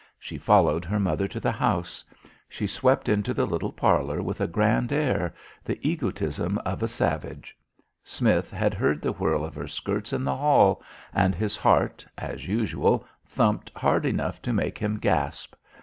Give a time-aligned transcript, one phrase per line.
[0.17, 2.03] She followed her mother to the house.
[2.49, 7.55] She swept into the little parlor with a grand air, the egotism of a savage.
[8.03, 10.81] Smith had heard the whirl of her skirts in the hall,
[11.13, 15.53] and his heart, as usual, thumped hard enough to make him gasp.